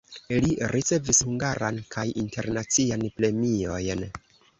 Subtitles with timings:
[0.43, 4.03] Li ricevis hungaran kaj internacian premiojn.